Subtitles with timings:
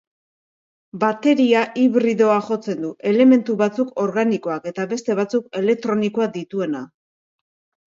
[1.03, 6.85] Bateria hibridoa jotzen du, elementu batzuk organikoak eta beste batzuk elektronikoak dituena.